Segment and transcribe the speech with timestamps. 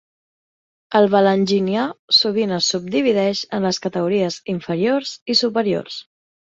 [0.99, 1.83] El Valanginià
[2.21, 6.05] sovint es subdivideix en les categories inferiors i superiors